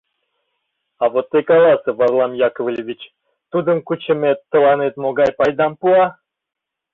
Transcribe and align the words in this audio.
А 1.01 1.09
вот 1.13 1.25
тый 1.31 1.43
каласе, 1.49 1.89
Варлам 1.99 2.33
Яковлевич, 2.47 3.01
тудым 3.51 3.77
кучымет 3.87 4.39
тыланет 4.51 4.93
могай 5.03 5.29
пайдам 5.39 5.73
пуа? 5.79 6.05